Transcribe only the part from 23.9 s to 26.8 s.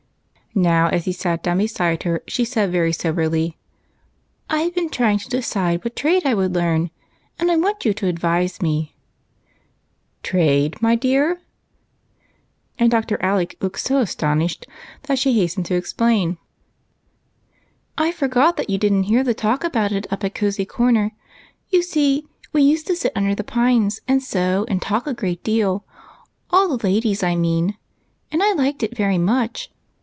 and sew, and talk a great deal,— all